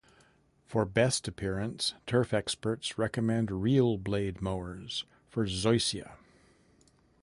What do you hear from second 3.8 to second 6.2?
blade mowers for zoysia.